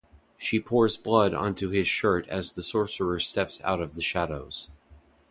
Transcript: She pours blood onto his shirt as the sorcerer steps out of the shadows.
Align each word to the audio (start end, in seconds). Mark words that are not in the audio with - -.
She 0.35 0.59
pours 0.59 0.97
blood 0.97 1.35
onto 1.35 1.69
his 1.69 1.87
shirt 1.87 2.27
as 2.27 2.53
the 2.53 2.63
sorcerer 2.63 3.19
steps 3.19 3.61
out 3.63 3.79
of 3.79 3.93
the 3.93 4.01
shadows. 4.01 4.71